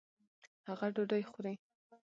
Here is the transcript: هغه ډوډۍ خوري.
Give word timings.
هغه 0.69 0.87
ډوډۍ 0.95 1.23
خوري. 1.31 1.55